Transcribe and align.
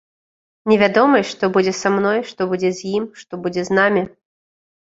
Невядомасць, 0.71 1.27
што 1.33 1.43
з 1.49 1.53
будзе 1.57 1.73
са 1.81 1.91
мной, 1.97 2.19
што 2.31 2.47
будзе 2.55 2.73
з 2.79 2.95
ім, 3.01 3.07
што 3.25 3.33
будзе 3.45 3.61
з 3.69 3.81
намі. 3.81 4.03